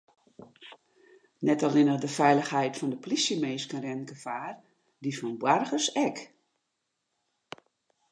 Net 1.49 1.63
allinnich 1.67 2.01
de 2.03 2.09
feilichheid 2.17 2.73
fan 2.79 2.91
de 2.93 2.97
polysjeminsken 3.03 3.83
rint 3.85 4.09
gefaar, 4.13 4.53
dy 5.01 5.11
fan 5.19 5.35
boargers 5.41 5.87
ek. 6.07 6.17